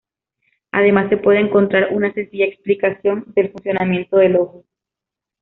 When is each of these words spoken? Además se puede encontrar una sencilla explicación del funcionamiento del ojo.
Además 0.71 1.09
se 1.09 1.17
puede 1.17 1.39
encontrar 1.41 1.89
una 1.91 2.11
sencilla 2.11 2.45
explicación 2.45 3.23
del 3.35 3.51
funcionamiento 3.51 4.17
del 4.17 4.35
ojo. 4.35 4.65